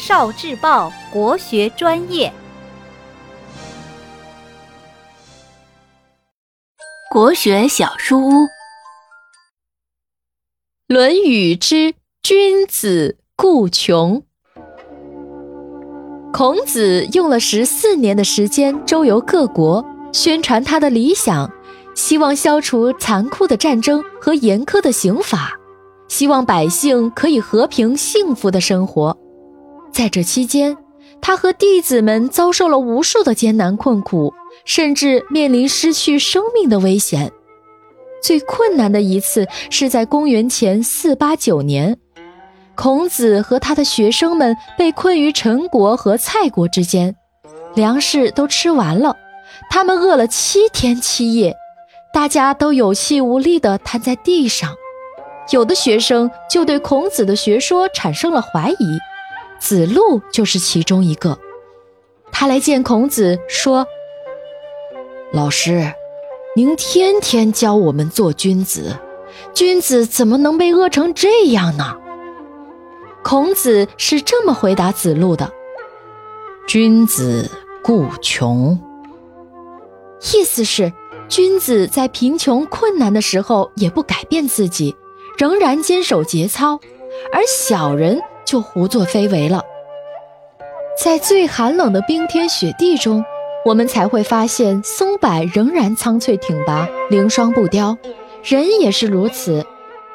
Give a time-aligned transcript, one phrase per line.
[0.00, 2.32] 少智报国学专业，
[7.12, 8.30] 国学小书屋，
[10.88, 11.92] 《论语》之
[12.22, 14.22] 君子固穷。
[16.32, 21.52] 孔子用了十四年的时间周游各国，宣传他的理想，
[21.94, 25.52] 希望消除残酷的战争和严苛的刑罚，
[26.08, 29.14] 希望百姓可以和平幸福的生活。
[30.00, 30.78] 在这期间，
[31.20, 34.32] 他和弟子们遭受了无数的艰难困苦，
[34.64, 37.30] 甚至面临失去生命的危险。
[38.22, 41.98] 最困难的一次是在公元前四八九年，
[42.74, 47.14] 孔子和他的学生们被困于陈国和蔡国之间，
[47.74, 49.14] 粮食都吃完了，
[49.68, 51.54] 他们饿了七天七夜，
[52.10, 54.70] 大家都有气无力地瘫在地上。
[55.50, 58.98] 有的学生就对孔子的学说产生了怀疑。
[59.60, 61.38] 子路就是其中一个，
[62.32, 63.86] 他来见孔子说
[65.32, 65.92] ：“老师，
[66.56, 68.96] 您天天教我们做君子，
[69.54, 71.96] 君子怎么能被饿成这样呢？”
[73.22, 75.52] 孔子是这么回答子路的
[76.66, 77.50] ：“君子
[77.82, 78.80] 固穷。”
[80.34, 80.92] 意思是，
[81.28, 84.96] 君子在贫穷困难的时候也不改变自己，
[85.38, 86.80] 仍然坚守节操，
[87.32, 88.20] 而小人。
[88.50, 89.64] 就胡作非为了。
[91.00, 93.24] 在最寒冷的冰天雪地中，
[93.64, 97.96] 我们才会发现松柏仍然苍翠挺拔、凌霜不凋。
[98.42, 99.64] 人也是如此，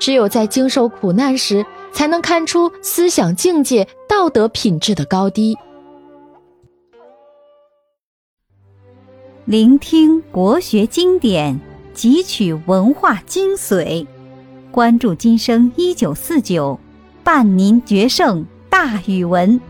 [0.00, 5.56] 只有在经受苦难时，才能看出思想境界、道德品质的高低。
[9.44, 11.60] 聆听国学经典，
[11.94, 14.04] 汲取文化精髓，
[14.72, 16.76] 关注今生一九四九。
[17.26, 19.60] 伴您决胜大语文。